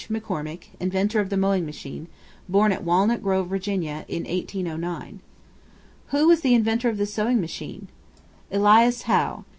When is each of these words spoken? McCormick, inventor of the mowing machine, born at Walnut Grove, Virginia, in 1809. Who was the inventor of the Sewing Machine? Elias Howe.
McCormick, 0.09 0.69
inventor 0.79 1.19
of 1.19 1.29
the 1.29 1.37
mowing 1.37 1.63
machine, 1.63 2.07
born 2.49 2.71
at 2.71 2.83
Walnut 2.83 3.21
Grove, 3.21 3.47
Virginia, 3.49 4.03
in 4.07 4.23
1809. 4.23 5.19
Who 6.07 6.27
was 6.27 6.41
the 6.41 6.55
inventor 6.55 6.89
of 6.89 6.97
the 6.97 7.05
Sewing 7.05 7.39
Machine? 7.39 7.87
Elias 8.51 9.03
Howe. 9.03 9.45